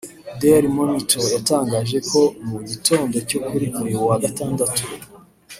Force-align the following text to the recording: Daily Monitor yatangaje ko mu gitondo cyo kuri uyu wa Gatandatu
Daily 0.41 0.67
Monitor 0.77 1.21
yatangaje 1.35 1.97
ko 2.09 2.21
mu 2.49 2.59
gitondo 2.69 3.15
cyo 3.29 3.39
kuri 3.47 3.67
uyu 3.83 3.97
wa 4.07 4.15
Gatandatu 4.23 4.83